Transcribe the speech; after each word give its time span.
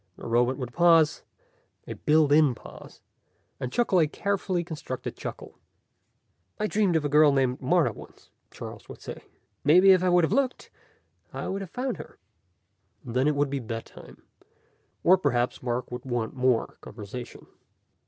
The 0.15 0.25
robot 0.25 0.57
would 0.57 0.73
pause 0.73 1.21
a 1.85 1.93
built 1.93 2.31
in 2.31 2.55
pause 2.55 3.01
and 3.59 3.71
chuckle 3.71 3.99
a 3.99 4.07
carefully 4.07 4.63
constructed 4.63 5.15
chuckle. 5.15 5.59
"I 6.59 6.65
dreamed 6.65 6.95
of 6.95 7.05
a 7.05 7.07
girl 7.07 7.31
named 7.31 7.61
Martha 7.61 7.93
once," 7.93 8.31
Charles 8.49 8.89
would 8.89 8.99
say. 8.99 9.25
"Maybe 9.63 9.91
if 9.91 10.01
I 10.03 10.09
would 10.09 10.23
have 10.23 10.33
looked, 10.33 10.71
I 11.31 11.47
would 11.49 11.61
have 11.61 11.69
found 11.69 11.97
her." 11.97 12.17
And 13.05 13.15
then 13.15 13.27
it 13.27 13.35
would 13.35 13.51
be 13.51 13.59
bedtime. 13.59 14.23
Or 15.03 15.19
perhaps 15.19 15.61
Mark 15.61 15.91
would 15.91 16.03
want 16.03 16.33
more 16.33 16.79
conversation. 16.81 17.45